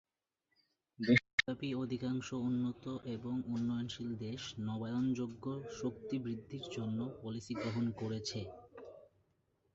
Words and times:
বিশ্বব্যাপী 0.99 1.69
অধিকাংশ 1.75 2.27
উন্নত 2.43 2.83
এবং 3.15 3.35
উন্নয়নশীল 3.47 4.09
দেশ 4.25 4.41
নবায়নযোগ্য 4.61 5.45
শক্তি 5.73 6.15
বৃদ্ধির 6.19 6.65
জন্য 6.75 6.99
পলিসি 7.19 7.53
গ্রহণ 7.55 7.85
করেছে। 7.95 8.39